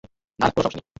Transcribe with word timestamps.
না, 0.03 0.07
না, 0.39 0.47
কোন 0.47 0.61
সমস্যা 0.61 0.77
নেই। 0.77 0.87